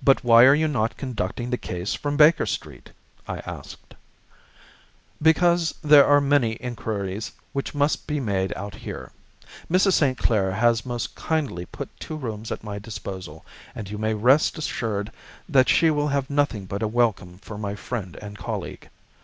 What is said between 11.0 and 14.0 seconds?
kindly put two rooms at my disposal, and you